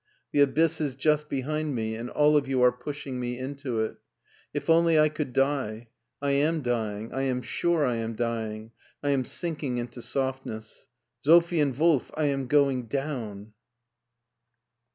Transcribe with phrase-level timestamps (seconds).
[0.31, 3.97] The abyss is just behind me and all of you are pushing me into it
[4.51, 5.89] If only I could die.
[6.23, 8.71] I am dying, I am sure I am d3ring,
[9.03, 10.87] I am sinking into softness.
[11.19, 13.53] Sophie and Wolf, I am going down!